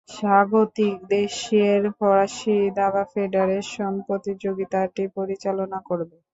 স্বাগতিক 0.09 0.95
দেশের 1.11 1.81
ফরাসী 1.97 2.57
দাবা 2.77 3.03
ফেডারেশন 3.13 3.93
প্রতিযোগিতাটি 4.07 5.03
পরিচালনা 5.17 5.79
করবে। 5.89 6.15